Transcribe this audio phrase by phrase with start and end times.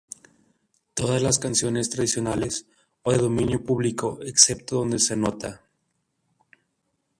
[0.95, 2.65] Todas las canciones tradicionales
[3.03, 5.61] o de dominio público excepto donde se anota.